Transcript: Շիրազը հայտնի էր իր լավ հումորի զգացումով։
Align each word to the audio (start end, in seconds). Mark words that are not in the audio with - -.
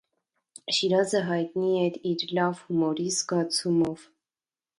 Շիրազը 0.77 1.21
հայտնի 1.27 1.69
էր 1.81 1.99
իր 2.13 2.25
լավ 2.39 2.63
հումորի 2.71 3.07
զգացումով։ 3.19 4.09